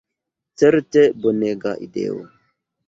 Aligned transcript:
Certe 0.61 1.03
bonega 1.21 1.71
ideo. 1.89 2.21